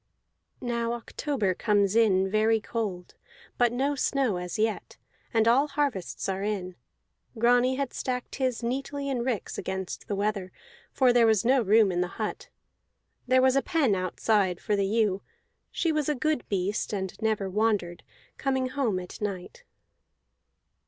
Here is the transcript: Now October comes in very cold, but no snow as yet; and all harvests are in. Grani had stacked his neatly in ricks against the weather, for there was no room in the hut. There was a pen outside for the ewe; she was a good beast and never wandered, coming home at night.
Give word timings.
Now 0.61 0.93
October 0.93 1.53
comes 1.53 1.95
in 1.95 2.27
very 2.27 2.59
cold, 2.59 3.13
but 3.59 3.71
no 3.71 3.93
snow 3.93 4.37
as 4.37 4.57
yet; 4.57 4.97
and 5.31 5.47
all 5.47 5.67
harvests 5.67 6.27
are 6.27 6.41
in. 6.41 6.75
Grani 7.37 7.75
had 7.75 7.93
stacked 7.93 8.37
his 8.37 8.63
neatly 8.63 9.09
in 9.09 9.21
ricks 9.23 9.59
against 9.59 10.07
the 10.07 10.15
weather, 10.15 10.51
for 10.91 11.13
there 11.13 11.27
was 11.27 11.45
no 11.45 11.61
room 11.61 11.91
in 11.91 12.01
the 12.01 12.07
hut. 12.17 12.49
There 13.27 13.43
was 13.43 13.55
a 13.55 13.61
pen 13.61 13.93
outside 13.93 14.59
for 14.59 14.75
the 14.75 14.87
ewe; 14.87 15.21
she 15.69 15.91
was 15.91 16.09
a 16.09 16.15
good 16.15 16.49
beast 16.49 16.93
and 16.93 17.13
never 17.21 17.47
wandered, 17.47 18.01
coming 18.39 18.69
home 18.69 18.99
at 18.99 19.21
night. 19.21 19.65